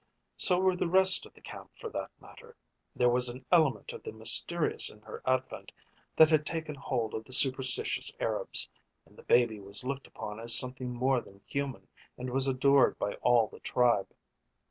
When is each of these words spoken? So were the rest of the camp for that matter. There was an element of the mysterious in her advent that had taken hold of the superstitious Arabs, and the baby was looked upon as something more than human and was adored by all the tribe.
So 0.35 0.57
were 0.59 0.75
the 0.75 0.87
rest 0.87 1.27
of 1.27 1.35
the 1.35 1.41
camp 1.41 1.75
for 1.79 1.87
that 1.91 2.09
matter. 2.19 2.55
There 2.95 3.07
was 3.11 3.29
an 3.29 3.45
element 3.51 3.93
of 3.93 4.01
the 4.01 4.11
mysterious 4.11 4.89
in 4.89 4.99
her 5.01 5.21
advent 5.27 5.71
that 6.17 6.31
had 6.31 6.43
taken 6.43 6.73
hold 6.73 7.13
of 7.13 7.23
the 7.23 7.31
superstitious 7.31 8.11
Arabs, 8.19 8.67
and 9.05 9.15
the 9.15 9.21
baby 9.21 9.59
was 9.59 9.83
looked 9.83 10.07
upon 10.07 10.39
as 10.39 10.57
something 10.57 10.89
more 10.91 11.21
than 11.21 11.41
human 11.45 11.87
and 12.17 12.31
was 12.31 12.47
adored 12.47 12.97
by 12.97 13.13
all 13.21 13.47
the 13.49 13.59
tribe. 13.59 14.11